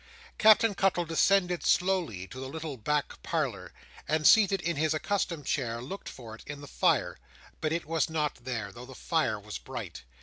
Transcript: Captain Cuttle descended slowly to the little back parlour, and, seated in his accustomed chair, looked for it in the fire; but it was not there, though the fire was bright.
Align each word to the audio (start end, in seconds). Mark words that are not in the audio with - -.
Captain 0.39 0.73
Cuttle 0.73 1.05
descended 1.05 1.63
slowly 1.63 2.25
to 2.29 2.39
the 2.39 2.49
little 2.49 2.75
back 2.75 3.21
parlour, 3.21 3.71
and, 4.07 4.25
seated 4.25 4.59
in 4.61 4.75
his 4.75 4.95
accustomed 4.95 5.45
chair, 5.45 5.79
looked 5.79 6.09
for 6.09 6.33
it 6.33 6.43
in 6.47 6.59
the 6.59 6.67
fire; 6.67 7.19
but 7.59 7.71
it 7.71 7.85
was 7.85 8.09
not 8.09 8.43
there, 8.43 8.71
though 8.71 8.87
the 8.87 8.95
fire 8.95 9.39
was 9.39 9.59
bright. 9.59 10.01